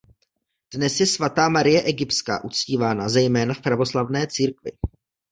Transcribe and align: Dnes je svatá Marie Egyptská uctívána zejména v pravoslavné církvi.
Dnes 0.73 0.99
je 0.99 1.05
svatá 1.05 1.49
Marie 1.49 1.81
Egyptská 1.83 2.43
uctívána 2.43 3.09
zejména 3.09 3.53
v 3.53 3.61
pravoslavné 3.61 4.27
církvi. 4.27 4.71